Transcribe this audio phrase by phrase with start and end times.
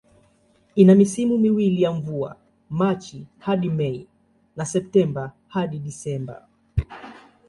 [0.75, 2.35] Ina misimu miwili ya mvua,
[2.69, 4.07] Machi hadi Mei
[4.55, 6.47] na Septemba hadi Disemba.